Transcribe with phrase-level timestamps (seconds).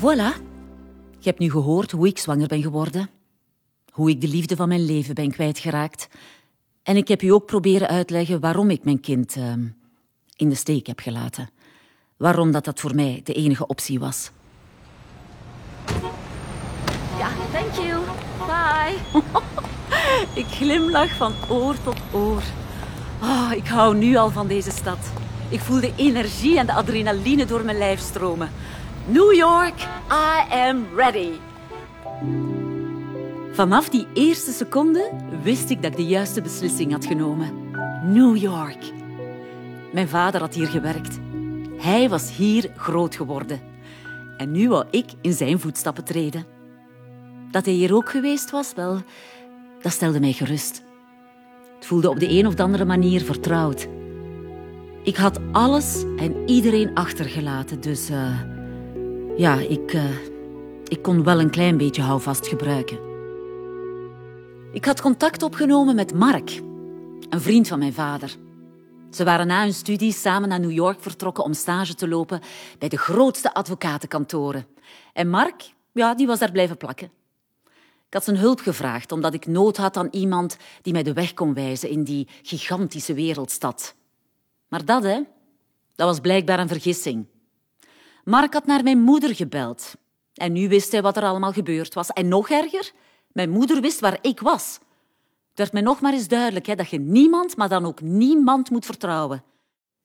[0.00, 0.32] Voilà.
[1.18, 3.10] Je hebt nu gehoord hoe ik zwanger ben geworden.
[3.92, 6.08] Hoe ik de liefde van mijn leven ben kwijtgeraakt.
[6.82, 9.52] En ik heb u ook proberen uitleggen waarom ik mijn kind uh,
[10.36, 11.50] in de steek heb gelaten.
[12.16, 14.30] Waarom dat, dat voor mij de enige optie was.
[17.18, 18.02] Ja, thank you.
[18.46, 19.22] Bye.
[20.40, 22.42] ik glimlach van oor tot oor.
[23.22, 25.12] Oh, ik hou nu al van deze stad.
[25.48, 28.50] Ik voel de energie en de adrenaline door mijn lijf stromen.
[29.12, 29.74] New York,
[30.10, 31.30] I am ready.
[33.52, 35.10] Vanaf die eerste seconde
[35.42, 37.70] wist ik dat ik de juiste beslissing had genomen.
[38.04, 38.92] New York.
[39.92, 41.18] Mijn vader had hier gewerkt.
[41.76, 43.60] Hij was hier groot geworden.
[44.36, 46.44] En nu wou ik in zijn voetstappen treden.
[47.50, 49.02] Dat hij hier ook geweest was, wel,
[49.82, 50.82] dat stelde mij gerust.
[51.74, 53.88] Het voelde op de een of andere manier vertrouwd.
[55.02, 58.58] Ik had alles en iedereen achtergelaten, dus uh,
[59.40, 60.10] ja, ik, uh,
[60.84, 62.98] ik kon wel een klein beetje houvast gebruiken.
[64.72, 66.60] Ik had contact opgenomen met Mark,
[67.28, 68.36] een vriend van mijn vader.
[69.10, 72.40] Ze waren na hun studie samen naar New York vertrokken om stage te lopen
[72.78, 74.66] bij de grootste advocatenkantoren.
[75.12, 77.10] En Mark, ja, die was daar blijven plakken.
[78.06, 81.34] Ik had zijn hulp gevraagd omdat ik nood had aan iemand die mij de weg
[81.34, 83.94] kon wijzen in die gigantische wereldstad.
[84.68, 85.20] Maar dat, hè,
[85.94, 87.26] dat was blijkbaar een vergissing.
[88.24, 89.94] Mark had naar mijn moeder gebeld.
[90.34, 92.08] En nu wist hij wat er allemaal gebeurd was.
[92.08, 92.92] En nog erger,
[93.32, 94.78] mijn moeder wist waar ik was.
[95.48, 98.70] Het werd mij nog maar eens duidelijk hè, dat je niemand, maar dan ook niemand
[98.70, 99.44] moet vertrouwen.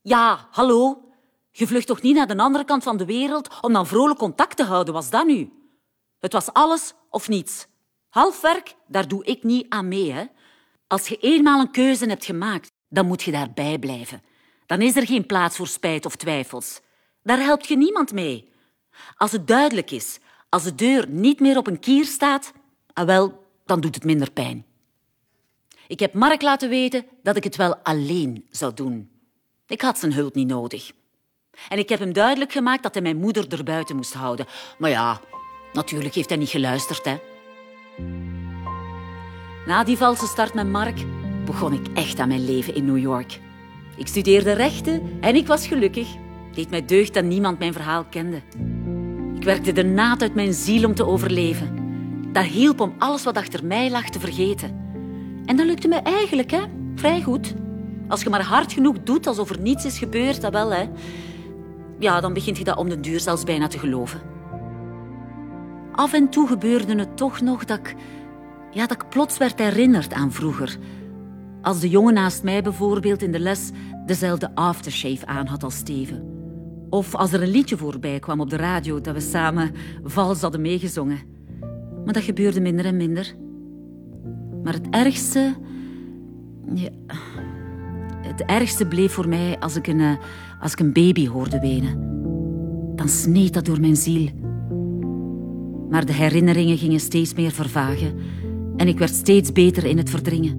[0.02, 1.02] Ja, hallo.
[1.52, 4.58] Je vlucht toch niet naar de andere kant van de wereld om dan vrolijk contact
[4.58, 5.52] te houden, was dat nu?
[6.20, 7.68] Het was alles of niets.
[8.10, 10.12] Halfwerk, daar doe ik niet aan mee.
[10.12, 10.26] Hè.
[10.88, 14.22] Als je eenmaal een keuze hebt gemaakt, dan moet je daarbij blijven.
[14.66, 16.82] Dan is er geen plaats voor spijt of twijfels.
[17.26, 18.50] Daar helpt je niemand mee.
[19.18, 20.20] Als het duidelijk is,
[20.50, 22.54] als de deur niet meer op een kier staat,
[22.94, 24.66] ah wel, dan doet het minder pijn.
[25.88, 29.10] Ik heb Mark laten weten dat ik het wel alleen zou doen.
[29.68, 30.92] Ik had zijn hulp niet nodig.
[31.70, 34.46] En ik heb hem duidelijk gemaakt dat hij mijn moeder erbuiten moest houden.
[34.78, 35.22] Maar ja,
[35.74, 37.18] natuurlijk heeft hij niet geluisterd, hè.
[39.66, 40.98] Na die valse start met Mark
[41.46, 43.40] begon ik echt aan mijn leven in New York.
[43.98, 46.24] Ik studeerde rechten en ik was gelukkig.
[46.56, 48.42] Deed mij deugd dat niemand mijn verhaal kende.
[49.36, 51.76] Ik werkte de naad uit mijn ziel om te overleven.
[52.32, 54.84] Dat hielp om alles wat achter mij lag te vergeten.
[55.46, 56.62] En dat lukte me eigenlijk hè?
[56.96, 57.54] vrij goed.
[58.08, 60.74] Als je maar hard genoeg doet alsof er niets is gebeurd, dat wel.
[60.74, 60.90] Hè?
[62.00, 64.22] Ja, dan begint je dat om de duur zelfs bijna te geloven.
[65.92, 67.96] Af en toe gebeurde het toch nog dat ik,
[68.72, 70.78] ja, dat ik plots werd herinnerd aan vroeger.
[71.62, 73.70] Als de jongen naast mij bijvoorbeeld in de les
[74.06, 76.35] dezelfde aftershave aan had als Steven.
[76.90, 79.72] Of als er een liedje voorbij kwam op de radio dat we samen
[80.04, 81.20] vals hadden meegezongen.
[82.06, 83.36] Maar dat gebeurde minder en minder.
[84.64, 85.54] Maar het ergste...
[86.74, 86.90] Ja,
[88.22, 90.16] het ergste bleef voor mij als ik, een, eh,
[90.62, 92.00] als ik een baby hoorde wenen.
[92.96, 94.30] Dan sneed dat door mijn ziel.
[95.90, 98.14] Maar de herinneringen gingen steeds meer vervagen
[98.78, 100.58] en ik werd steeds beter in het verdringen.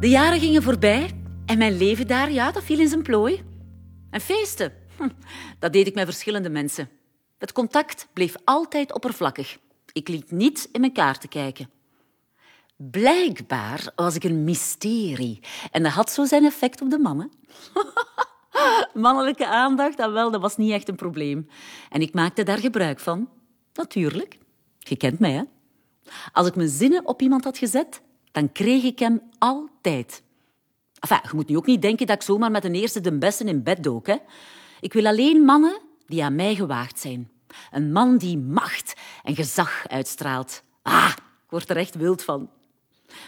[0.00, 1.10] De jaren gingen voorbij
[1.52, 3.42] en mijn leven daar, ja, dat viel in zijn plooi.
[4.10, 5.08] En feesten, hm,
[5.58, 6.88] dat deed ik met verschillende mensen.
[7.38, 9.58] Het contact bleef altijd oppervlakkig.
[9.92, 11.70] Ik liet niet in mijn kaarten kijken.
[12.76, 17.32] Blijkbaar was ik een mysterie en dat had zo zijn effect op de mannen.
[18.94, 21.48] Mannelijke aandacht, dat wel, dat was niet echt een probleem.
[21.90, 23.28] En ik maakte daar gebruik van.
[23.74, 24.38] Natuurlijk.
[24.78, 25.42] Je kent mij, hè?
[26.32, 30.22] Als ik mijn zinnen op iemand had gezet, dan kreeg ik hem altijd.
[31.02, 33.44] Enfin, je moet nu ook niet denken dat ik zomaar met een eerste de beste
[33.44, 34.06] in bed dook.
[34.06, 34.16] Hè?
[34.80, 37.30] Ik wil alleen mannen die aan mij gewaagd zijn.
[37.70, 40.62] Een man die macht en gezag uitstraalt.
[40.82, 42.50] Ah, ik word er echt wild van.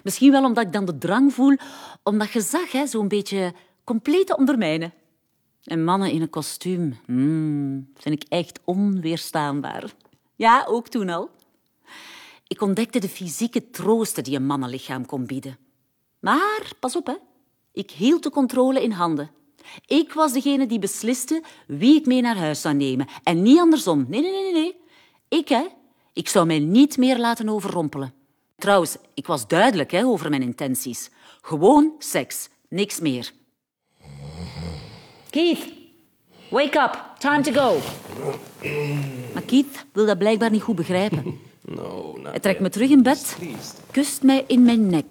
[0.02, 1.56] Misschien wel omdat ik dan de drang voel
[2.02, 3.52] om dat gezag zo'n beetje
[3.84, 4.92] compleet te ondermijnen.
[5.64, 9.92] En mannen in een kostuum, hmm, vind ik echt onweerstaanbaar.
[10.34, 11.30] Ja, ook toen al.
[12.46, 15.58] Ik ontdekte de fysieke troosten die een mannenlichaam kon bieden.
[16.20, 17.14] Maar, pas op, hè.
[17.74, 19.30] Ik hield de controle in handen.
[19.86, 23.06] Ik was degene die besliste wie ik mee naar huis zou nemen.
[23.22, 24.04] En niet andersom.
[24.08, 24.76] Nee, nee, nee, nee.
[25.28, 25.66] Ik, hè.
[26.12, 28.12] Ik zou mij niet meer laten overrompelen.
[28.56, 31.10] Trouwens, ik was duidelijk hè, over mijn intenties.
[31.40, 32.48] Gewoon seks.
[32.68, 33.32] Niks meer.
[35.30, 35.72] Keith,
[36.50, 37.12] wake up.
[37.18, 37.78] Time to go.
[39.32, 41.22] Maar Keith wil dat blijkbaar niet goed begrijpen.
[41.66, 43.38] No, Hij trekt me terug in bed,
[43.90, 45.06] kust mij in mijn nek.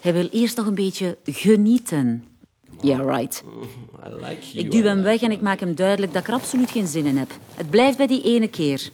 [0.00, 2.24] Hij wil eerst nog een beetje genieten.
[2.80, 3.42] Yeah, right.
[4.06, 4.64] I like you.
[4.64, 7.06] Ik duw hem weg en ik maak hem duidelijk dat ik er absoluut geen zin
[7.06, 7.30] in heb.
[7.54, 8.90] Het blijft bij die ene keer.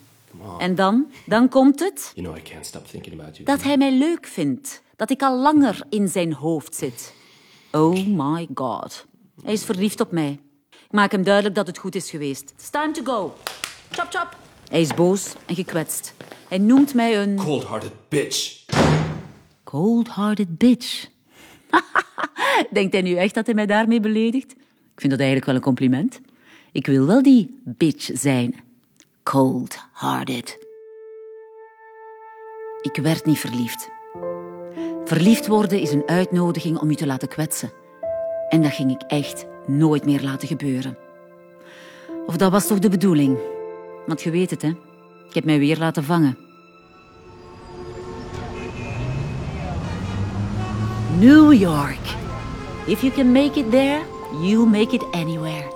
[0.59, 1.07] En dan?
[1.27, 3.45] Dan komt het You know I can't stop thinking about you.
[3.45, 4.83] dat hij mij leuk vindt.
[4.97, 7.15] Dat ik al langer in zijn hoofd zit.
[7.73, 9.07] Oh my god.
[9.43, 10.41] Hij is verliefd op mij.
[10.71, 12.53] Ik maak hem duidelijk dat het goed is geweest.
[12.57, 13.35] It's time to go.
[13.91, 14.37] Chop, chop.
[14.69, 16.15] Hij is boos en gekwetst.
[16.49, 18.65] Hij noemt mij een Cold-hearted bitch.
[19.75, 21.09] Cold-hearted bitch.
[22.73, 24.53] Denkt hij nu echt dat hij mij daarmee beledigt?
[24.53, 26.21] Ik vind dat eigenlijk wel een compliment.
[26.73, 28.55] Ik wil wel die bitch zijn.
[29.23, 30.59] Cold-hearted.
[32.83, 33.91] Ik werd niet verliefd.
[35.05, 37.73] Verliefd worden is een uitnodiging om je te laten kwetsen.
[38.49, 40.97] En dat ging ik echt nooit meer laten gebeuren.
[42.27, 43.39] Of dat was toch de bedoeling?
[44.07, 44.69] Want je weet het, hè?
[45.29, 46.44] Ik heb mij weer laten vangen.
[51.19, 52.05] New York.
[52.87, 54.03] If you can make it there,
[54.41, 55.73] you'll make it anywhere.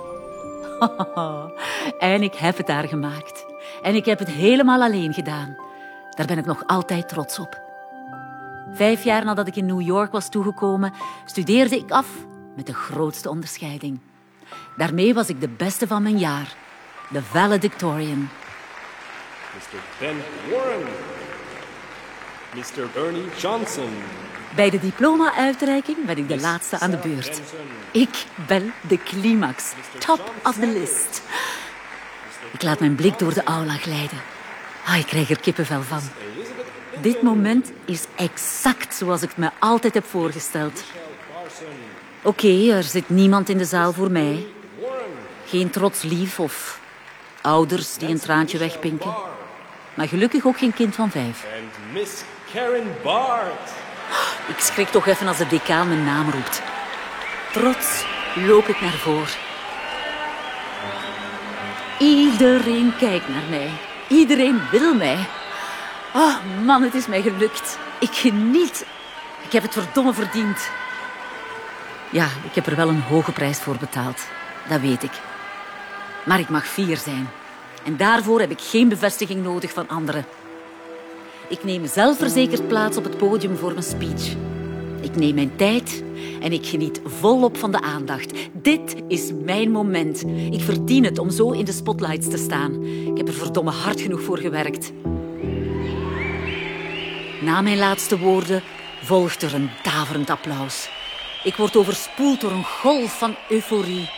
[1.99, 3.45] en ik heb het daar gemaakt.
[3.81, 5.55] En ik heb het helemaal alleen gedaan.
[6.09, 7.61] Daar ben ik nog altijd trots op.
[8.73, 10.93] Vijf jaar nadat ik in New York was toegekomen,
[11.25, 12.07] studeerde ik af
[12.55, 13.99] met de grootste onderscheiding.
[14.77, 16.55] Daarmee was ik de beste van mijn jaar,
[17.09, 18.29] de valedictorian.
[19.55, 19.79] Mr.
[19.99, 20.15] Ben
[20.51, 20.87] Warren.
[22.55, 22.87] Mr.
[22.93, 23.89] Bernie Johnson.
[24.55, 27.41] Bij de diploma-uitreiking ben ik de laatste aan de beurt.
[27.91, 29.63] Ik ben de climax,
[29.99, 31.21] top of the list.
[32.51, 34.17] Ik laat mijn blik door de aula glijden.
[34.85, 36.01] Ah, ik krijg er kippenvel van.
[37.01, 40.83] Dit moment is exact zoals ik het me altijd heb voorgesteld.
[42.21, 44.45] Oké, er zit niemand in de zaal voor mij.
[45.45, 46.79] Geen trots lief of
[47.41, 49.13] ouders die een traantje wegpinken.
[49.93, 51.45] Maar gelukkig ook geen kind van vijf.
[51.55, 52.23] And Miss
[52.53, 53.71] Karen Bart.
[54.49, 56.61] Ik schrik toch even als de decaan mijn naam roept.
[57.51, 58.05] Trots
[58.35, 59.47] loop ik naar voren.
[61.99, 63.69] Iedereen kijkt naar mij.
[64.07, 65.27] Iedereen wil mij.
[66.13, 66.35] Oh
[66.65, 67.77] man, het is mij gelukt.
[67.99, 68.85] Ik geniet.
[69.45, 70.69] Ik heb het verdomme verdiend.
[72.09, 74.21] Ja, ik heb er wel een hoge prijs voor betaald.
[74.67, 75.11] Dat weet ik.
[76.23, 77.29] Maar ik mag fier zijn.
[77.83, 80.25] En daarvoor heb ik geen bevestiging nodig van anderen.
[81.49, 84.35] Ik neem zelfverzekerd plaats op het podium voor mijn speech.
[85.01, 86.03] Ik neem mijn tijd
[86.41, 88.33] en ik geniet volop van de aandacht.
[88.53, 90.23] Dit is mijn moment.
[90.51, 92.83] Ik verdien het om zo in de spotlights te staan.
[92.83, 94.91] Ik heb er verdomme hard genoeg voor gewerkt.
[97.41, 98.63] Na mijn laatste woorden
[99.01, 100.89] volgt er een daverend applaus.
[101.43, 104.09] Ik word overspoeld door een golf van euforie.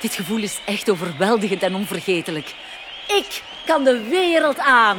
[0.00, 2.54] Dit gevoel is echt overweldigend en onvergetelijk.
[3.06, 4.98] Ik kan de wereld aan.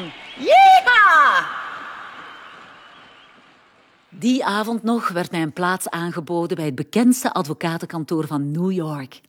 [4.19, 9.21] Die avond nog werd mij een plaats aangeboden bij het bekendste advocatenkantoor van New York.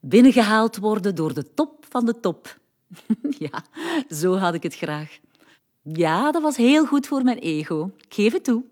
[0.00, 2.58] Binnengehaald worden door de top van de top.
[3.50, 3.64] ja,
[4.10, 5.18] zo had ik het graag.
[5.82, 7.90] Ja, dat was heel goed voor mijn ego.
[7.96, 8.64] Ik geef het toe.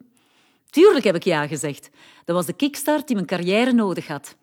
[0.71, 1.91] Tuurlijk heb ik ja gezegd.
[2.25, 4.37] Dat was de kickstart die mijn carrière nodig had.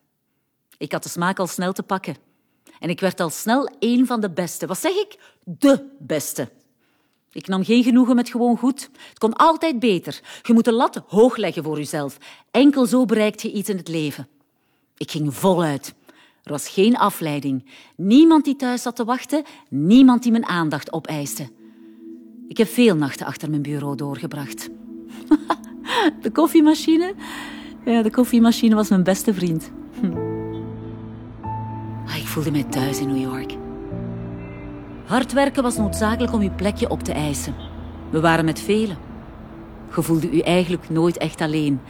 [0.78, 2.16] Ik had de smaak al snel te pakken.
[2.80, 4.68] En ik werd al snel een van de beste.
[4.68, 5.18] Wat zeg ik?
[5.44, 6.50] De beste.
[7.34, 8.90] Ik nam geen genoegen met gewoon goed.
[9.10, 10.22] Het kon altijd beter.
[10.42, 12.18] Je moet de lat hoog leggen voor jezelf.
[12.52, 14.28] Enkel zo bereikt je iets in het leven.
[14.98, 15.94] Ik ging voluit.
[16.44, 17.66] Er was geen afleiding.
[17.96, 19.44] Niemand die thuis zat te wachten.
[19.70, 21.50] Niemand die mijn aandacht opeiste.
[22.48, 24.70] Ik heb veel nachten achter mijn bureau doorgebracht.
[26.22, 27.14] De koffiemachine?
[27.86, 29.72] Ja, de koffiemachine was mijn beste vriend.
[30.00, 30.12] Hm.
[32.06, 33.56] Ah, Ik voelde mij thuis in New York.
[35.06, 37.56] Hard werken was noodzakelijk om uw plekje op te eisen.
[38.12, 38.98] We waren met velen.
[39.96, 41.82] Je voelde u eigenlijk nooit echt alleen.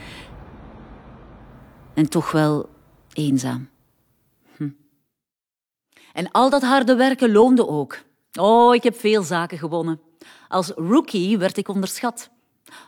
[1.94, 2.70] En toch wel
[3.14, 3.70] eenzaam.
[4.58, 4.70] Hm.
[6.14, 7.98] En al dat harde werken loonde ook.
[8.40, 10.02] Oh, ik heb veel zaken gewonnen.
[10.48, 12.30] Als rookie werd ik onderschat.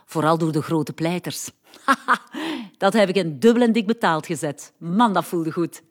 [0.04, 1.50] Vooral door de grote pleiters.
[2.78, 4.72] Dat heb ik een dubbel en dik betaald gezet.
[4.78, 5.82] Man, dat voelde goed.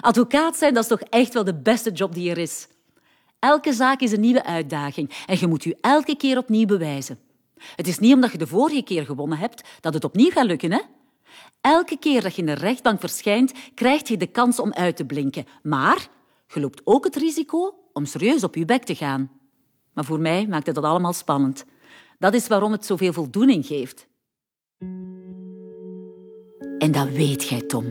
[0.00, 2.68] Advocaat zijn, dat is toch echt wel de beste job die er is.
[3.38, 7.18] Elke zaak is een nieuwe uitdaging en je moet je elke keer opnieuw bewijzen.
[7.76, 10.72] Het is niet omdat je de vorige keer gewonnen hebt dat het opnieuw gaat lukken,
[10.72, 10.80] hè?
[11.60, 15.04] Elke keer dat je in de rechtbank verschijnt, krijg je de kans om uit te
[15.04, 15.44] blinken.
[15.62, 16.08] Maar
[16.54, 19.30] je loopt ook het risico om serieus op je bek te gaan.
[19.92, 21.64] Maar voor mij maakte dat allemaal spannend.
[22.18, 24.08] Dat is waarom het zoveel voldoening geeft.
[26.78, 27.84] En dat weet jij, Tom.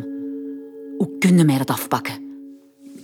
[0.97, 2.24] Hoe kun je mij dat afpakken?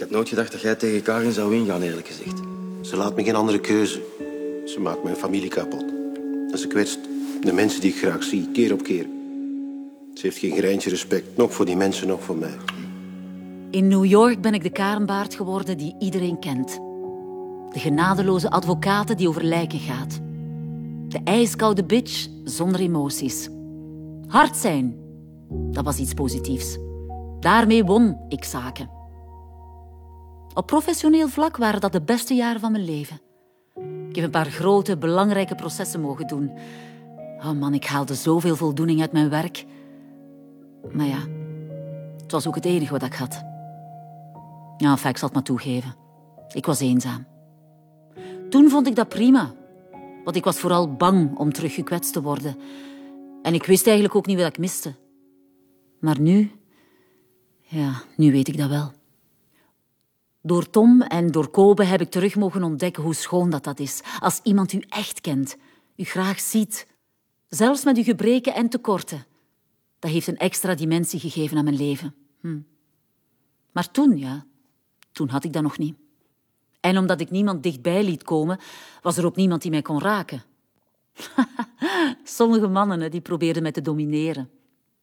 [0.01, 2.39] Ik had nooit gedacht dat jij tegen Karin zou ingaan, eerlijk gezegd.
[2.81, 4.01] Ze laat me geen andere keuze.
[4.65, 5.85] Ze maakt mijn familie kapot.
[6.51, 6.99] En ze kwetst
[7.41, 9.05] de mensen die ik graag zie, keer op keer.
[10.13, 12.57] Ze heeft geen greintje respect, nog voor die mensen, nog voor mij.
[13.71, 16.73] In New York ben ik de karenbaard geworden die iedereen kent.
[17.73, 20.19] De genadeloze advocaat die over lijken gaat.
[21.07, 23.49] De ijskoude bitch zonder emoties.
[24.27, 24.95] Hard zijn,
[25.49, 26.77] dat was iets positiefs.
[27.39, 29.00] Daarmee won ik zaken.
[30.53, 33.21] Op professioneel vlak waren dat de beste jaren van mijn leven.
[34.09, 36.51] Ik heb een paar grote, belangrijke processen mogen doen.
[37.37, 39.65] Oh man, ik haalde zoveel voldoening uit mijn werk.
[40.91, 41.27] Maar ja,
[42.21, 43.43] het was ook het enige wat ik had.
[44.77, 45.95] Ja, enfin, ik zal het maar toegeven.
[46.53, 47.25] Ik was eenzaam.
[48.49, 49.53] Toen vond ik dat prima.
[50.23, 52.55] Want ik was vooral bang om terug gekwetst te worden.
[53.41, 54.95] En ik wist eigenlijk ook niet wat ik miste.
[55.99, 56.51] Maar nu...
[57.61, 58.91] Ja, nu weet ik dat wel.
[60.41, 64.01] Door Tom en door Kobe heb ik terug mogen ontdekken hoe schoon dat, dat is.
[64.19, 65.57] Als iemand u echt kent,
[65.95, 66.87] u graag ziet.
[67.47, 69.25] Zelfs met uw gebreken en tekorten.
[69.99, 72.15] Dat heeft een extra dimensie gegeven aan mijn leven.
[72.39, 72.59] Hm.
[73.71, 74.45] Maar toen, ja,
[75.11, 75.95] toen had ik dat nog niet.
[76.79, 78.59] En omdat ik niemand dichtbij liet komen,
[79.01, 80.43] was er ook niemand die mij kon raken.
[82.23, 84.49] Sommige mannen die probeerden mij te domineren.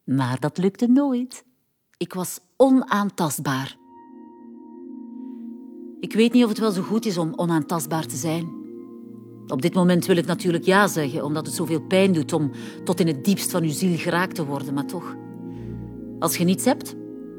[0.05, 1.45] Maar dat lukte nooit.
[1.97, 3.78] Ik was onaantastbaar.
[6.01, 8.57] Ik weet niet of het wel zo goed is om onaantastbaar te zijn.
[9.47, 12.51] Op dit moment wil ik natuurlijk ja zeggen, omdat het zoveel pijn doet om
[12.85, 15.17] tot in het diepst van uw ziel geraakt te worden, maar toch.
[16.19, 16.97] Als je niets hebt,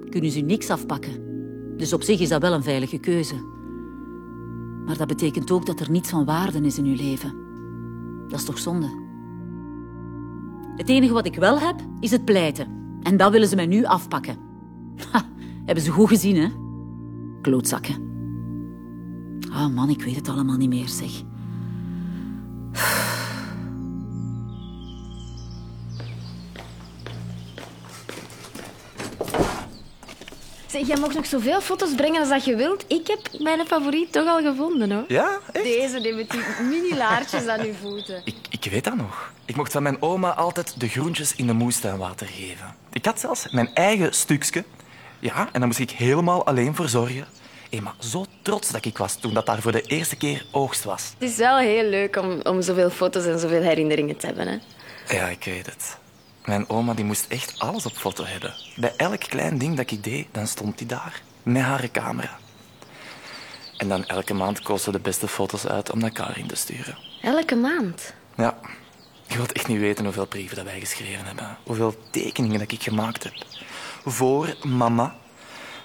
[0.09, 1.27] kunnen ze u niks afpakken.
[1.77, 3.35] Dus op zich is dat wel een veilige keuze.
[4.85, 7.33] Maar dat betekent ook dat er niets van waarde is in uw leven.
[8.27, 8.89] Dat is toch zonde?
[10.75, 12.67] Het enige wat ik wel heb, is het pleiten.
[13.01, 14.37] En dat willen ze mij nu afpakken.
[15.11, 15.21] Ha,
[15.65, 16.47] hebben ze goed gezien, hè?
[17.41, 18.08] Klootzakken.
[19.51, 21.09] Ah oh man, ik weet het allemaal niet meer, zeg.
[30.67, 32.85] Zeg, jij mag nog zoveel foto's brengen als dat je wilt.
[32.87, 35.03] Ik heb mijn favoriet toch al gevonden, hoor.
[35.07, 35.63] Ja, echt?
[35.65, 38.21] Deze, die met die mini-laartjes aan uw voeten.
[38.25, 39.31] Ik, ik weet dat nog.
[39.45, 42.75] Ik mocht van mijn oma altijd de groentjes in de moestuin water geven.
[42.91, 44.63] Ik had zelfs mijn eigen stukje.
[45.19, 47.27] Ja, en daar moest ik helemaal alleen voor zorgen.
[47.69, 50.83] Hey, maar zo trots dat ik was toen dat daar voor de eerste keer oogst
[50.83, 51.13] was.
[51.19, 54.57] Het is wel heel leuk om, om zoveel foto's en zoveel herinneringen te hebben, hè.
[55.15, 55.97] Ja, ik weet het.
[56.45, 58.53] Mijn oma die moest echt alles op foto hebben.
[58.75, 61.21] Bij elk klein ding dat ik deed, dan stond die daar.
[61.43, 62.37] Met haar camera.
[63.77, 66.97] En dan elke maand koos ze de beste foto's uit om naar Karin te sturen.
[67.21, 68.13] Elke maand?
[68.35, 68.57] Ja.
[69.27, 71.57] Je wilt echt niet weten hoeveel brieven dat wij geschreven hebben.
[71.63, 73.33] Hoeveel tekeningen dat ik gemaakt heb.
[74.05, 75.15] Voor mama.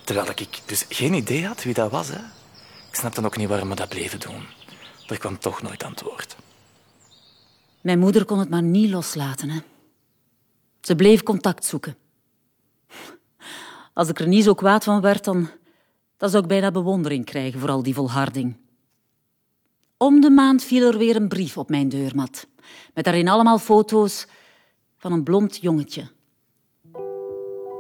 [0.05, 2.09] Terwijl ik dus geen idee had wie dat was.
[2.09, 2.19] Hè.
[2.89, 4.43] Ik snapte ook niet waarom we dat bleven doen.
[5.07, 6.37] Er kwam toch nooit antwoord.
[7.81, 9.51] Mijn moeder kon het maar niet loslaten.
[9.51, 9.61] Hè.
[10.81, 11.97] Ze bleef contact zoeken.
[13.95, 15.51] Als ik er niet zo kwaad van werd, dan,
[16.17, 18.57] dan zou ik bijna bewondering krijgen voor al die volharding.
[19.97, 22.47] Om de maand viel er weer een brief op mijn deurmat,
[22.95, 24.27] met daarin allemaal foto's
[24.97, 26.11] van een blond jongetje.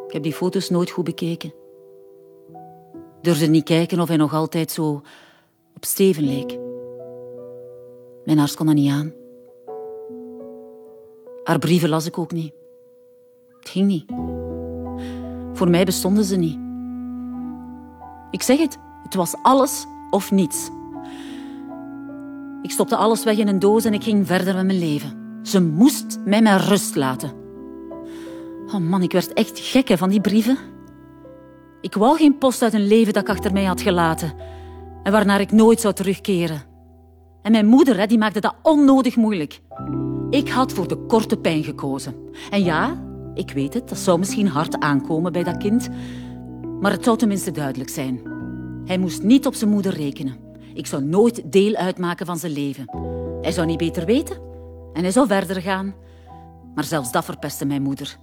[0.06, 1.54] Ik heb die foto's nooit goed bekeken.
[3.24, 5.02] Durfde niet kijken of hij nog altijd zo
[5.74, 6.58] op Steven leek.
[8.24, 9.12] Mijn hart kon dat niet aan.
[11.44, 12.52] Haar brieven las ik ook niet.
[13.60, 14.04] Het ging niet.
[15.52, 16.58] Voor mij bestonden ze niet.
[18.30, 20.70] Ik zeg het, het was alles of niets.
[22.62, 25.38] Ik stopte alles weg in een doos en ik ging verder met mijn leven.
[25.42, 27.32] Ze moest mij met rust laten.
[28.66, 30.72] Oh man, ik werd echt gek van die brieven.
[31.84, 34.32] Ik wou geen post uit een leven dat ik achter mij had gelaten
[35.02, 36.62] en waarnaar ik nooit zou terugkeren.
[37.42, 39.60] En mijn moeder die maakte dat onnodig moeilijk.
[40.30, 42.14] Ik had voor de korte pijn gekozen.
[42.50, 43.02] En ja,
[43.34, 45.88] ik weet het, dat zou misschien hard aankomen bij dat kind,
[46.80, 48.20] maar het zou tenminste duidelijk zijn.
[48.84, 50.36] Hij moest niet op zijn moeder rekenen.
[50.74, 52.84] Ik zou nooit deel uitmaken van zijn leven.
[53.40, 54.36] Hij zou niet beter weten
[54.92, 55.94] en hij zou verder gaan.
[56.74, 58.16] Maar zelfs dat verpestte mijn moeder.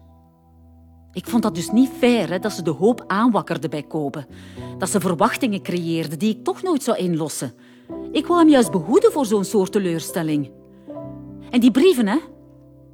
[1.14, 4.26] Ik vond dat dus niet fair hè, dat ze de hoop aanwakkerde bij Kobe.
[4.78, 7.54] Dat ze verwachtingen creëerde die ik toch nooit zou inlossen.
[8.12, 10.52] Ik wou hem juist behoeden voor zo'n soort teleurstelling.
[11.50, 12.18] En die brieven, hè,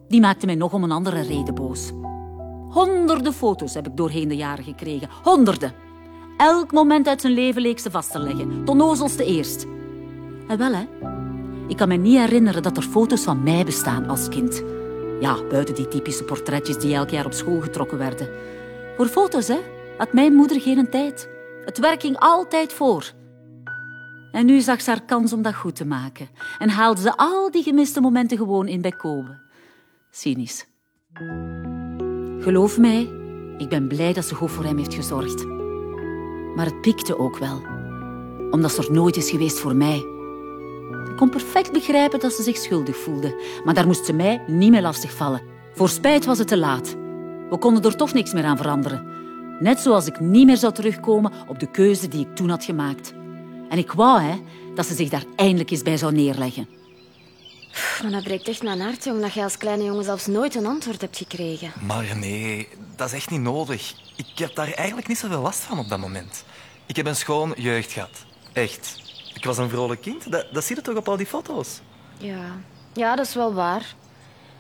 [0.08, 1.92] die maakten mij nog om een andere reden boos.
[2.70, 5.10] Honderden foto's heb ik doorheen de jaren gekregen.
[5.24, 5.74] Honderden.
[6.38, 8.66] Elk moment uit zijn leven leek ze vast te leggen.
[8.66, 9.66] Tot nozelste eerst.
[10.48, 10.86] En wel, hè.
[11.68, 14.64] Ik kan me niet herinneren dat er foto's van mij bestaan als kind.
[15.20, 18.30] Ja, buiten die typische portretjes die elk jaar op school getrokken werden.
[18.98, 19.60] Voor foto's, hè,
[19.98, 21.30] had mijn moeder geen tijd.
[21.66, 23.12] Het werk ging altijd voor.
[24.32, 26.30] En nu zag ze haar kans om dat goed te maken.
[26.60, 29.40] En haalde ze al die gemiste momenten gewoon in bij Kobe.
[30.12, 30.68] Cynisch.
[32.40, 33.10] Geloof mij,
[33.58, 35.46] ik ben blij dat ze goed voor hem heeft gezorgd.
[36.56, 37.62] Maar het pikte ook wel.
[38.52, 40.17] Omdat ze er nooit is geweest voor mij.
[41.18, 43.44] Ik kon perfect begrijpen dat ze zich schuldig voelde.
[43.64, 45.42] Maar daar moest ze mij niet meer lastigvallen.
[45.74, 46.96] Voor spijt was het te laat.
[47.50, 49.06] We konden er toch niks meer aan veranderen.
[49.60, 53.14] Net zoals ik niet meer zou terugkomen op de keuze die ik toen had gemaakt.
[53.70, 54.42] En ik wou hè,
[54.76, 56.68] dat ze zich daar eindelijk eens bij zou neerleggen.
[58.02, 61.02] Maar dat breekt echt mijn hart, omdat jij als kleine jongen zelfs nooit een antwoord
[61.02, 61.72] hebt gekregen.
[61.86, 63.94] Maar nee, dat is echt niet nodig.
[64.16, 66.44] Ik heb daar eigenlijk niet zoveel last van op dat moment.
[66.86, 68.26] Ik heb een schoon jeugd gehad.
[68.54, 69.07] Echt.
[69.38, 70.32] Ik was een vrolijk kind.
[70.32, 71.80] Dat, dat zie je toch op al die foto's?
[72.18, 72.46] Ja.
[72.94, 73.82] ja, dat is wel waar.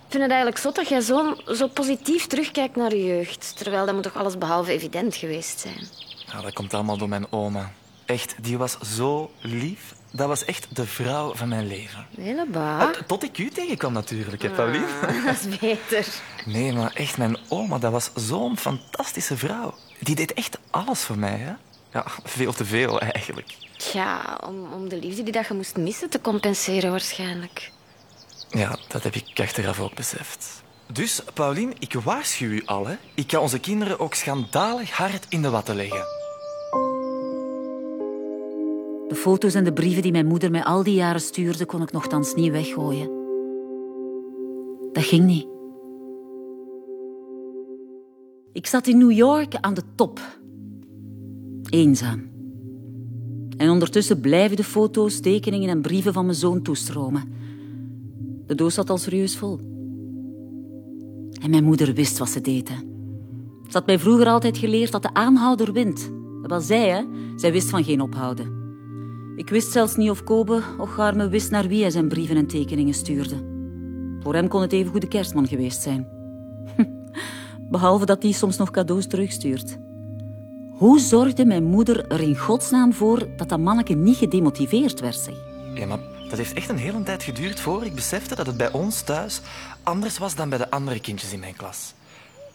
[0.05, 3.57] Ik vind het eigenlijk zot dat jij zo, zo positief terugkijkt naar je jeugd.
[3.57, 5.88] Terwijl dat moet toch alles behalve evident geweest zijn.
[6.31, 7.72] Ja, dat komt allemaal door mijn oma.
[8.05, 9.96] Echt, die was zo lief.
[10.12, 12.07] Dat was echt de vrouw van mijn leven.
[12.17, 12.77] Hele ba.
[12.79, 14.86] Ah, Tot ik u tegenkwam natuurlijk, hè, Pauline?
[15.01, 16.07] Ah, dat is beter.
[16.46, 19.74] Nee, maar echt, mijn oma, dat was zo'n fantastische vrouw.
[20.00, 21.53] Die deed echt alles voor mij, hè?
[21.94, 23.56] Ja, veel te veel eigenlijk.
[23.94, 27.72] Ja, om, om de liefde die dat je moest missen te compenseren waarschijnlijk.
[28.50, 30.63] Ja, dat heb ik achteraf ook beseft.
[30.91, 32.96] Dus, Pauline, ik waarschuw u al, hè.
[33.13, 36.06] Ik ga onze kinderen ook schandalig hard in de watten leggen.
[39.08, 41.91] De foto's en de brieven die mijn moeder mij al die jaren stuurde, kon ik
[41.91, 43.10] nogthans niet weggooien.
[44.91, 45.48] Dat ging niet.
[48.53, 50.20] Ik zat in New York aan de top.
[51.69, 52.21] Eenzaam.
[53.57, 57.24] En ondertussen blijven de foto's, tekeningen en brieven van mijn zoon toestromen.
[58.45, 59.59] De doos zat al serieus vol.
[61.41, 62.67] En mijn moeder wist wat ze deed.
[63.67, 66.12] Ze had mij vroeger altijd geleerd dat de aanhouder wint.
[66.41, 67.03] Dat was zij, hè.
[67.36, 68.55] Zij wist van geen ophouden.
[69.36, 70.95] Ik wist zelfs niet of Kobe of
[71.29, 73.36] wist naar wie hij zijn brieven en tekeningen stuurde.
[74.19, 76.08] Voor hem kon het even goede kerstman geweest zijn.
[77.71, 79.77] Behalve dat hij soms nog cadeaus terugstuurt.
[80.78, 85.16] Hoe zorgde mijn moeder er in godsnaam voor dat dat manneke niet gedemotiveerd werd?
[85.16, 85.36] Zeg?
[85.74, 88.72] Ja, maar dat heeft echt een hele tijd geduurd voor ik besefte dat het bij
[88.72, 89.42] ons thuis
[89.84, 91.94] anders was dan bij de andere kindjes in mijn klas.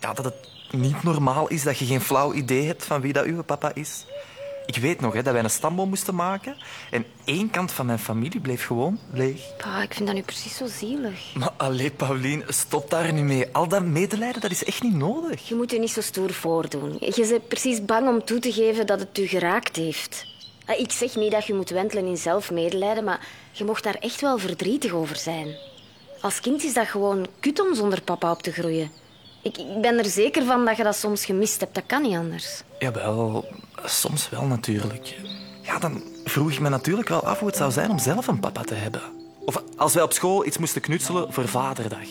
[0.00, 0.34] Ja, dat het
[0.70, 4.06] niet normaal is dat je geen flauw idee hebt van wie dat uw papa is.
[4.66, 6.56] Ik weet nog hè, dat wij een stamboom moesten maken
[6.90, 9.56] en één kant van mijn familie bleef gewoon leeg.
[9.56, 11.34] Pa, ik vind dat nu precies zo zielig.
[11.34, 13.46] Maar allee, Paulien, stop daar nu mee.
[13.52, 15.48] Al dat medelijden, dat is echt niet nodig.
[15.48, 16.96] Je moet je niet zo stoer voordoen.
[16.98, 20.26] Je bent precies bang om toe te geven dat het u geraakt heeft.
[20.66, 24.20] Ah, Ik zeg niet dat je moet wentelen in zelfmedelijden, maar je mocht daar echt
[24.20, 25.56] wel verdrietig over zijn.
[26.20, 28.90] Als kind is dat gewoon kut om zonder papa op te groeien.
[29.42, 31.74] Ik, ik ben er zeker van dat je dat soms gemist hebt.
[31.74, 32.62] Dat kan niet anders.
[32.82, 33.44] Jawel,
[33.84, 35.16] soms wel natuurlijk.
[35.62, 38.40] Ja, dan vroeg ik me natuurlijk wel af hoe het zou zijn om zelf een
[38.40, 39.00] papa te hebben.
[39.44, 42.08] Of als wij op school iets moesten knutselen voor Vaderdag.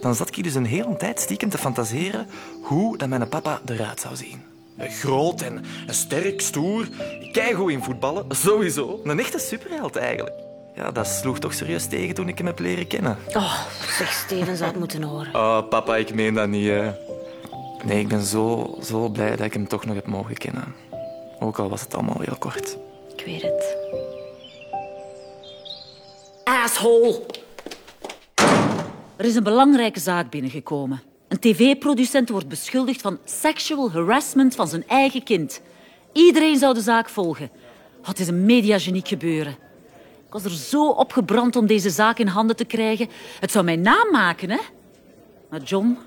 [0.00, 2.26] Dan zat ik dus een hele tijd stiekem te fantaseren
[2.62, 4.42] hoe dat mijn papa eruit zou zien.
[4.78, 6.88] Groot en sterk, stoer,
[7.32, 9.00] keigoed in voetballen, sowieso.
[9.04, 10.36] Een echte superheld eigenlijk.
[10.74, 13.18] Ja, dat sloeg toch serieus tegen toen ik hem heb leren kennen.
[13.34, 13.60] Oh,
[13.98, 15.34] zeg, Steven zou het moeten horen.
[15.34, 16.90] Oh, papa, ik meen dat niet, hè.
[17.84, 20.74] Nee, ik ben zo, zo blij dat ik hem toch nog heb mogen kennen.
[21.40, 22.78] Ook al was het allemaal heel kort.
[23.16, 23.76] Ik weet het.
[26.44, 27.20] Asshole!
[29.16, 31.02] Er is een belangrijke zaak binnengekomen.
[31.28, 35.60] Een tv-producent wordt beschuldigd van sexual harassment van zijn eigen kind.
[36.12, 37.50] Iedereen zou de zaak volgen.
[38.04, 39.52] Wat is een mediageniek gebeuren.
[40.26, 43.08] Ik was er zo opgebrand om deze zaak in handen te krijgen.
[43.40, 44.58] Het zou mijn naam maken, hè?
[45.50, 45.98] Maar John,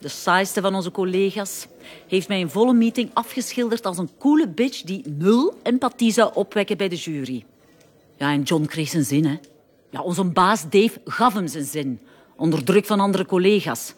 [0.00, 1.66] de saaiste van onze collega's,
[2.08, 6.76] heeft mij in volle meeting afgeschilderd als een coole bitch die nul empathie zou opwekken
[6.76, 7.44] bij de jury.
[8.16, 9.38] Ja, en John kreeg zijn zin, hè.
[9.90, 12.00] Ja, onze baas Dave gaf hem zijn zin.
[12.36, 13.94] Onder druk van andere collega's.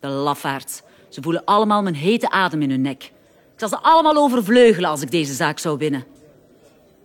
[0.00, 0.82] De lafaards.
[1.08, 3.02] Ze voelen allemaal mijn hete adem in hun nek.
[3.02, 6.04] Ik zal ze allemaal overvleugelen als ik deze zaak zou winnen.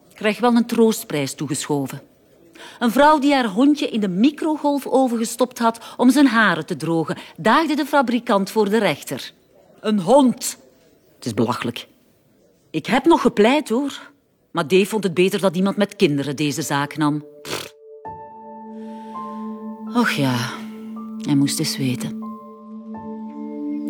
[0.10, 2.02] Ik krijg wel een troostprijs toegeschoven.
[2.80, 7.18] Een vrouw die haar hondje in de microgolfoven gestopt had om zijn haren te drogen,
[7.38, 9.32] daagde de fabrikant voor de rechter.
[9.80, 10.58] Een hond.
[11.16, 11.88] Het is belachelijk.
[12.70, 14.12] Ik heb nog gepleit, hoor.
[14.52, 17.26] Maar Dave vond het beter dat iemand met kinderen deze zaak nam.
[19.94, 20.36] Och ja,
[21.18, 22.20] hij moest eens weten.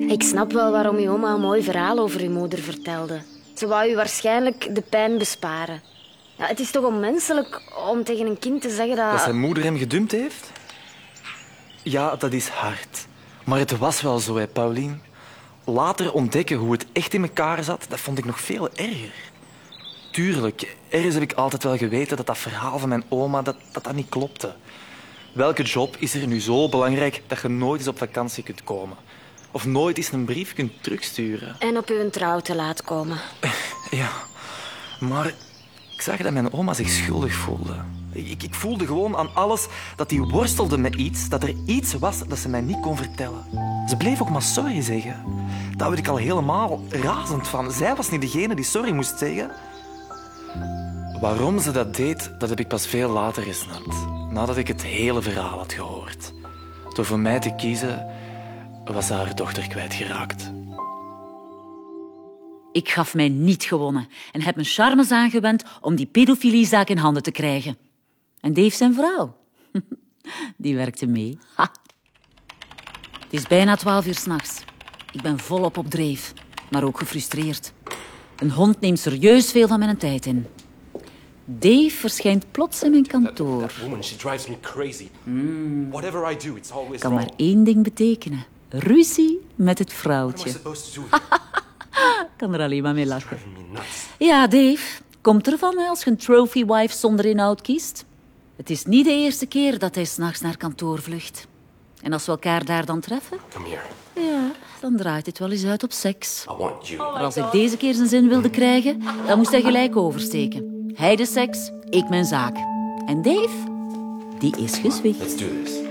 [0.07, 3.21] Ik snap wel waarom je oma een mooi verhaal over je moeder vertelde.
[3.53, 5.81] Ze wou je waarschijnlijk de pijn besparen.
[6.41, 9.11] Ja, het is toch onmenselijk om tegen een kind te zeggen dat...
[9.11, 10.51] Dat zijn moeder hem gedumpt heeft?
[11.83, 13.07] Ja, dat is hard.
[13.45, 15.01] Maar het was wel zo, hè, Paulien.
[15.65, 19.13] Later ontdekken hoe het echt in elkaar zat, dat vond ik nog veel erger.
[20.11, 23.83] Tuurlijk, ergens heb ik altijd wel geweten dat dat verhaal van mijn oma dat, dat,
[23.83, 24.55] dat niet klopte.
[25.33, 28.97] Welke job is er nu zo belangrijk dat je nooit eens op vakantie kunt komen?
[29.51, 31.55] Of nooit eens een brief kunt terugsturen?
[31.59, 33.17] En op uw trouw te laat komen.
[33.91, 34.09] Ja,
[34.99, 35.33] Maar
[36.01, 37.75] ik zag dat mijn oma zich schuldig voelde.
[38.11, 42.27] Ik, ik voelde gewoon aan alles dat die worstelde met iets, dat er iets was
[42.27, 43.43] dat ze mij niet kon vertellen.
[43.87, 45.23] Ze bleef ook maar sorry zeggen.
[45.77, 47.71] Daar werd ik al helemaal razend van.
[47.71, 49.51] Zij was niet degene die sorry moest zeggen.
[51.19, 53.95] Waarom ze dat deed, dat heb ik pas veel later gesnapt.
[54.29, 56.33] Nadat ik het hele verhaal had gehoord.
[56.93, 58.05] Door voor mij te kiezen,
[58.85, 60.51] was ze haar dochter kwijtgeraakt.
[62.71, 67.23] Ik gaf mij niet gewonnen en heb mijn charmes aangewend om die pedofiliezaak in handen
[67.23, 67.77] te krijgen.
[68.39, 69.37] En Dave zijn vrouw.
[70.57, 71.37] Die werkte mee.
[71.55, 71.71] Ha.
[73.19, 74.63] Het is bijna twaalf uur s'nachts.
[75.11, 76.33] Ik ben volop op dreef,
[76.71, 77.73] maar ook gefrustreerd.
[78.37, 80.45] Een hond neemt serieus veel van mijn tijd in.
[81.45, 83.59] Dave verschijnt plots in mijn kantoor.
[83.61, 85.07] That woman, she drives me crazy.
[85.89, 87.25] Whatever I do, it's always Kan wrong.
[87.29, 88.45] maar één ding betekenen.
[88.69, 90.49] Ruzie met het What am I vrouwtje.
[90.49, 91.17] supposed to do?
[92.41, 93.37] Ik kan er alleen maar mee lachen.
[94.17, 95.01] Ja, Dave.
[95.21, 98.05] Komt ervan hè, als je een trophy wife zonder inhoud kiest.
[98.55, 101.47] Het is niet de eerste keer dat hij s'nachts naar kantoor vlucht.
[102.01, 103.37] En als we elkaar daar dan treffen,
[104.15, 106.45] ja, dan draait het wel eens uit op seks.
[106.49, 107.11] I want you.
[107.11, 110.91] Maar als ik deze keer zijn zin wilde krijgen, dan moest hij gelijk oversteken.
[110.93, 112.55] Hij de seks, ik mijn zaak.
[113.05, 113.57] En Dave,
[114.39, 115.19] die is gezwicht.
[115.19, 115.79] Let's do this.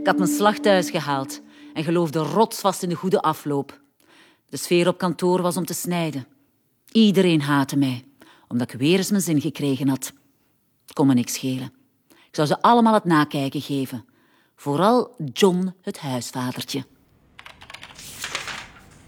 [0.00, 1.40] Ik had mijn slag thuis gehaald
[1.80, 3.80] en geloofde rotsvast in de goede afloop.
[4.48, 6.26] De sfeer op kantoor was om te snijden.
[6.92, 8.04] Iedereen haatte mij,
[8.48, 10.12] omdat ik weer eens mijn zin gekregen had.
[10.82, 11.72] Het kon me niks schelen.
[12.08, 14.04] Ik zou ze allemaal het nakijken geven.
[14.56, 16.84] Vooral John, het huisvadertje.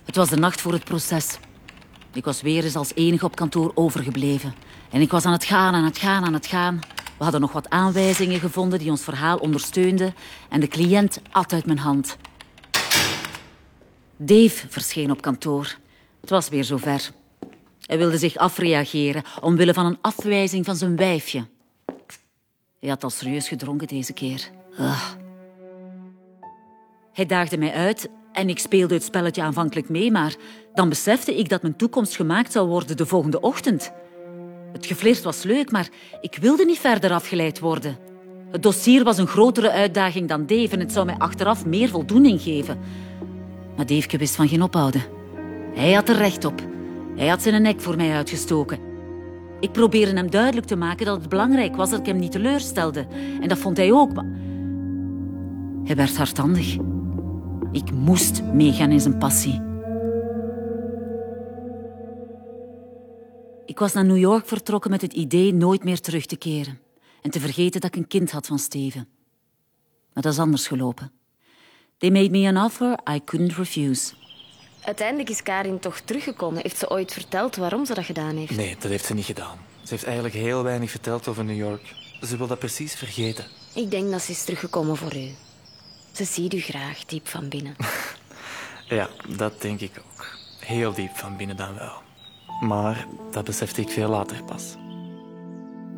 [0.04, 1.38] Het was de nacht voor het proces.
[2.12, 4.54] Ik was weer eens als enige op kantoor overgebleven.
[4.90, 6.80] En ik was aan het gaan, aan het gaan, aan het gaan.
[7.18, 10.14] We hadden nog wat aanwijzingen gevonden die ons verhaal ondersteunden.
[10.48, 12.16] En de cliënt at uit mijn hand.
[14.24, 15.76] Dave verscheen op kantoor.
[16.20, 17.10] Het was weer zover.
[17.80, 21.46] Hij wilde zich afreageren omwille van een afwijzing van zijn wijfje.
[22.80, 24.50] Hij had al serieus gedronken deze keer.
[27.12, 30.34] Hij daagde mij uit en ik speelde het spelletje aanvankelijk mee, maar
[30.74, 33.92] dan besefte ik dat mijn toekomst gemaakt zou worden de volgende ochtend.
[34.72, 35.88] Het geflirt was leuk, maar
[36.20, 37.98] ik wilde niet verder afgeleid worden.
[38.50, 42.42] Het dossier was een grotere uitdaging dan Dave en het zou mij achteraf meer voldoening
[42.42, 42.78] geven.
[43.76, 45.02] Maar Dave wist van geen ophouden.
[45.74, 46.60] Hij had er recht op.
[47.16, 48.78] Hij had zijn nek voor mij uitgestoken.
[49.60, 53.06] Ik probeerde hem duidelijk te maken dat het belangrijk was dat ik hem niet teleurstelde.
[53.40, 54.26] En dat vond hij ook, maar...
[55.84, 56.76] Hij werd hardhandig.
[57.72, 59.60] Ik moest meegaan in zijn passie.
[63.66, 66.78] Ik was naar New York vertrokken met het idee nooit meer terug te keren
[67.22, 69.08] en te vergeten dat ik een kind had van Steven.
[70.12, 71.12] Maar dat is anders gelopen.
[72.02, 74.12] They made me an offer I couldn't refuse.
[74.84, 76.62] Uiteindelijk is Karin toch teruggekomen.
[76.62, 78.56] Heeft ze ooit verteld waarom ze dat gedaan heeft?
[78.56, 79.58] Nee, dat heeft ze niet gedaan.
[79.82, 81.94] Ze heeft eigenlijk heel weinig verteld over New York.
[82.22, 83.44] Ze wil dat precies vergeten.
[83.74, 85.28] Ik denk dat ze is teruggekomen voor u.
[86.12, 87.76] Ze ziet u graag, diep van binnen.
[88.88, 90.26] Ja, dat denk ik ook.
[90.60, 92.02] Heel diep van binnen dan wel.
[92.60, 94.74] Maar dat besefte ik veel later pas.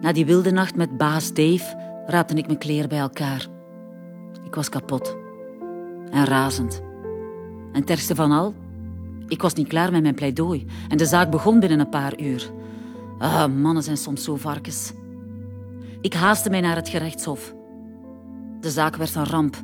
[0.00, 3.46] Na die wilde nacht met baas Dave raapte ik mijn kleren bij elkaar.
[4.44, 5.23] Ik was kapot.
[6.14, 6.82] En razend.
[7.72, 8.54] En het ergste van al,
[9.28, 10.66] ik was niet klaar met mijn pleidooi.
[10.88, 12.50] En de zaak begon binnen een paar uur.
[13.18, 14.92] Ah, mannen zijn soms zo varkens.
[16.00, 17.54] Ik haastte mij naar het gerechtshof.
[18.60, 19.62] De zaak werd een ramp.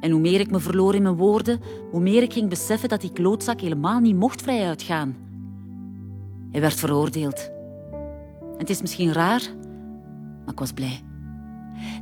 [0.00, 1.60] En hoe meer ik me verloor in mijn woorden,
[1.90, 5.16] hoe meer ik ging beseffen dat die klootzak helemaal niet mocht vrij uitgaan.
[6.50, 7.50] Hij werd veroordeeld.
[8.40, 9.42] En het is misschien raar,
[10.44, 11.00] maar ik was blij.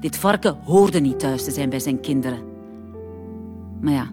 [0.01, 2.54] Dit varken hoorde niet thuis te zijn bij zijn kinderen.
[3.85, 4.13] Maar ja,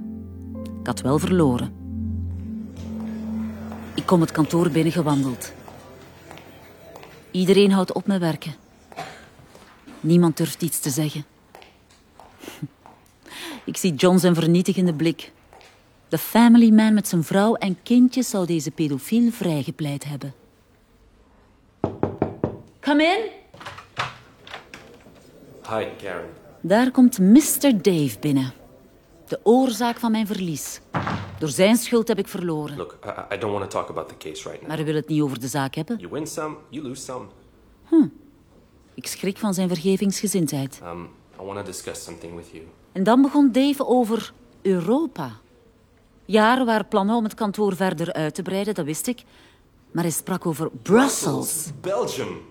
[0.80, 1.74] ik had wel verloren.
[3.96, 5.54] Ik kom het kantoor binnengewandeld.
[7.32, 8.54] Iedereen houdt op met werken.
[10.00, 11.26] Niemand durft iets te zeggen.
[13.64, 15.32] Ik zie John zijn vernietigende blik.
[16.08, 20.34] De family man met zijn vrouw en kindjes zou deze pedofiel vrijgepleit hebben.
[22.80, 23.30] Come in.
[25.70, 26.30] Hi, Karen.
[26.62, 27.82] Daar komt Mr.
[27.82, 28.61] Dave binnen.
[29.32, 30.82] De oorzaak van mijn verlies.
[31.40, 32.78] Door zijn schuld heb ik verloren.
[32.78, 34.68] Look, I, I don't want to talk about the case right now.
[34.68, 35.98] Maar hij wil het niet over de zaak hebben.
[35.98, 37.26] You win some, you lose some.
[38.94, 40.82] Ik schrik van zijn vergevingsgezindheid.
[40.84, 42.64] Um, I want to discuss something with you.
[42.92, 45.32] En dan begon Dave over Europa.
[46.26, 49.24] Ja, er waren plannen om het kantoor verder uit te breiden, dat wist ik.
[49.92, 51.70] Maar hij sprak over Brussels.
[51.82, 52.42] Belgium.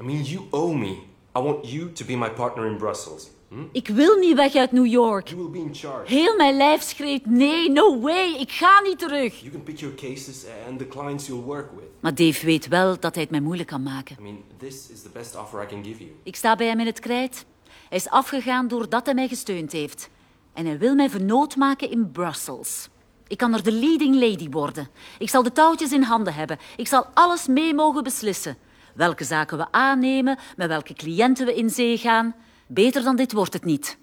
[0.00, 0.98] I mean, you owe me.
[1.36, 3.30] I want you to be my partner in Brussels.
[3.72, 5.28] Ik wil niet weg uit New York.
[5.28, 6.14] You will be in charge.
[6.14, 9.40] Heel mijn lijf schreeuwt nee, no way, ik ga niet terug.
[9.40, 11.84] You can pick your cases and the clients you'll work with.
[12.00, 14.16] Maar Dave weet wel dat hij het mij moeilijk kan maken.
[14.18, 16.10] I mean, this is the best offer I can give you.
[16.22, 17.44] Ik sta bij hem in het krijt.
[17.88, 20.10] Hij is afgegaan doordat hij mij gesteund heeft.
[20.52, 22.88] En hij wil mij vernoot maken in Brussels.
[23.26, 24.88] Ik kan er de leading lady worden.
[25.18, 26.58] Ik zal de touwtjes in handen hebben.
[26.76, 28.56] Ik zal alles mee mogen beslissen.
[28.94, 32.34] Welke zaken we aannemen, met welke cliënten we in zee gaan.
[32.74, 33.98] Beter dan dit wordt het niet.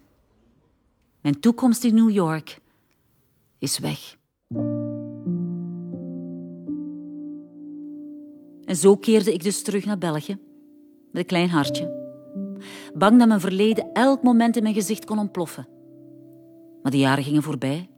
[1.22, 2.60] Mijn toekomst in New York
[3.58, 4.18] is weg.
[8.66, 10.38] En zo keerde ik dus terug naar België,
[11.12, 12.00] met een klein hartje.
[12.94, 15.68] Bang dat mijn verleden elk moment in mijn gezicht kon ontploffen.
[16.82, 17.90] Maar de jaren gingen voorbij.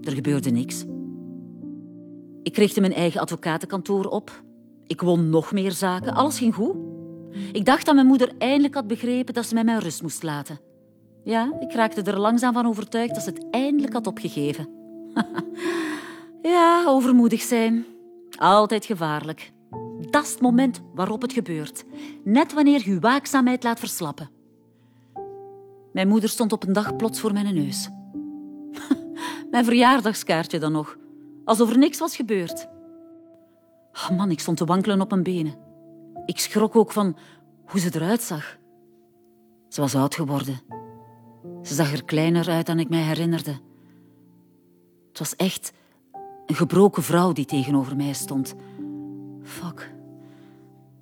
[0.00, 0.84] Er gebeurde niks.
[2.42, 4.42] Ik richtte mijn eigen advocatenkantoor op.
[4.86, 6.14] Ik won nog meer zaken.
[6.14, 6.91] Alles ging goed.
[7.52, 10.60] Ik dacht dat mijn moeder eindelijk had begrepen dat ze mij mijn rust moest laten.
[11.24, 14.68] Ja, ik raakte er langzaam van overtuigd dat ze het eindelijk had opgegeven.
[16.42, 17.84] ja, overmoedig zijn.
[18.38, 19.52] Altijd gevaarlijk.
[20.10, 21.84] Dat is het moment waarop het gebeurt.
[22.24, 24.30] Net wanneer je uw waakzaamheid laat verslappen.
[25.92, 27.88] Mijn moeder stond op een dag plots voor mijn neus.
[29.50, 30.96] mijn verjaardagskaartje dan nog.
[31.44, 32.68] Alsof er niks was gebeurd.
[33.92, 35.54] Oh man, ik stond te wankelen op mijn benen.
[36.26, 37.16] Ik schrok ook van
[37.66, 38.58] hoe ze eruit zag.
[39.68, 40.60] Ze was oud geworden.
[41.62, 43.60] Ze zag er kleiner uit dan ik mij herinnerde.
[45.08, 45.72] Het was echt
[46.46, 48.54] een gebroken vrouw die tegenover mij stond.
[49.42, 49.94] Fuck.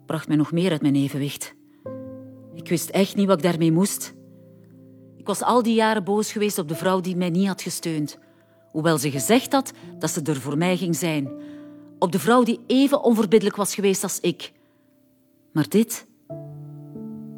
[0.06, 1.54] Bracht mij nog meer uit mijn evenwicht.
[2.54, 4.14] Ik wist echt niet wat ik daarmee moest.
[5.16, 8.18] Ik was al die jaren boos geweest op de vrouw die mij niet had gesteund.
[8.72, 11.30] Hoewel ze gezegd had dat ze er voor mij ging zijn.
[11.98, 14.52] Op de vrouw die even onverbiddelijk was geweest als ik.
[15.52, 16.08] Maar dit...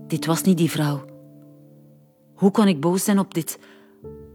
[0.07, 1.05] Dit was niet die vrouw.
[2.35, 3.59] Hoe kon ik boos zijn op dit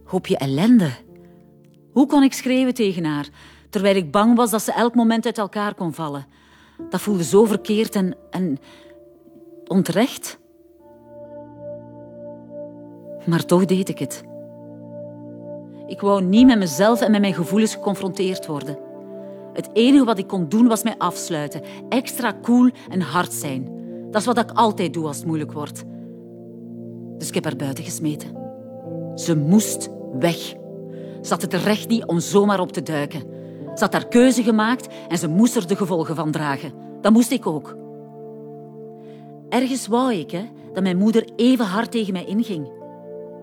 [0.03, 0.89] hoopje ellende?
[1.91, 3.29] Hoe kon ik schreeuwen tegen haar,
[3.69, 6.25] terwijl ik bang was dat ze elk moment uit elkaar kon vallen?
[6.89, 8.57] Dat voelde zo verkeerd en, en
[9.67, 10.39] onterecht.
[13.25, 14.23] Maar toch deed ik het.
[15.87, 18.86] Ik wou niet met mezelf en met mijn gevoelens geconfronteerd worden.
[19.57, 23.69] Het enige wat ik kon doen was mij afsluiten, extra cool en hard zijn.
[24.11, 25.83] Dat is wat ik altijd doe als het moeilijk wordt.
[27.17, 28.37] Dus ik heb haar buiten gesmeten.
[29.15, 29.89] Ze moest
[30.19, 30.37] weg.
[31.21, 33.19] Ze had het recht niet om zomaar op te duiken.
[33.75, 36.71] Ze had haar keuze gemaakt en ze moest er de gevolgen van dragen.
[37.01, 37.77] Dat moest ik ook.
[39.49, 40.43] Ergens wou ik hè,
[40.73, 42.71] dat mijn moeder even hard tegen mij inging.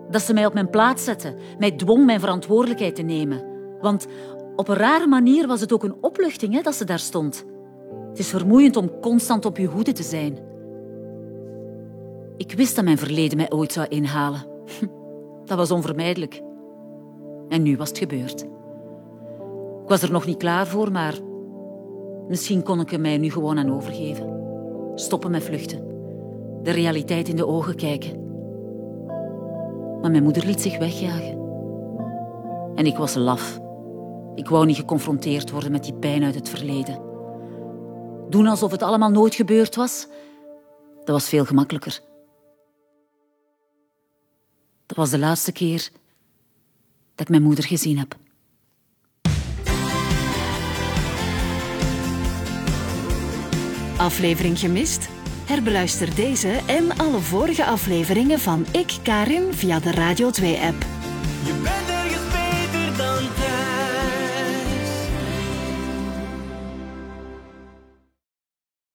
[0.09, 3.53] Dat ze mij op mijn plaats zette, mij dwong mijn verantwoordelijkheid te nemen.
[3.81, 4.07] Want
[4.55, 7.45] op een rare manier was het ook een opluchting hè, dat ze daar stond.
[8.09, 10.37] Het is vermoeiend om constant op je hoede te zijn.
[12.37, 14.45] Ik wist dat mijn verleden mij ooit zou inhalen.
[15.45, 16.41] Dat was onvermijdelijk.
[17.49, 18.41] En nu was het gebeurd.
[18.41, 21.19] Ik was er nog niet klaar voor, maar
[22.27, 24.41] misschien kon ik er mij nu gewoon aan overgeven.
[24.95, 25.87] Stoppen met vluchten.
[26.63, 28.23] De realiteit in de ogen kijken.
[30.01, 31.37] Maar mijn moeder liet zich wegjagen.
[32.75, 33.63] En ik was laf.
[34.35, 37.01] Ik wou niet geconfronteerd worden met die pijn uit het verleden.
[38.29, 40.07] Doen alsof het allemaal nooit gebeurd was,
[40.97, 41.99] dat was veel gemakkelijker.
[44.85, 45.89] Dat was de laatste keer
[47.15, 48.15] dat ik mijn moeder gezien heb.
[53.97, 55.07] Aflevering gemist?
[55.45, 60.85] Herbeluister deze en alle vorige afleveringen van Ik Karin via de Radio 2-app.
[61.45, 61.94] Je bent